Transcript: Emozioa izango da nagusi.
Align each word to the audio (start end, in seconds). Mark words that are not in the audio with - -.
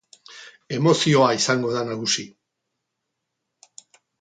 Emozioa 0.77 1.27
izango 1.39 1.75
da 1.75 1.83
nagusi. 1.91 2.27